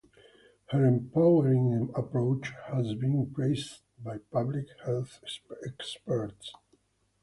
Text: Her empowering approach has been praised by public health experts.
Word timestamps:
Her 0.71 0.83
empowering 0.83 1.91
approach 1.93 2.51
has 2.71 2.95
been 2.95 3.31
praised 3.35 3.81
by 4.03 4.17
public 4.31 4.65
health 4.83 5.19
experts. 5.63 6.53